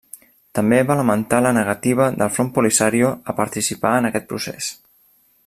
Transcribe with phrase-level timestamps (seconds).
[0.59, 4.73] També va lamentar la negativa del Front Polisario a participar en aquest procés.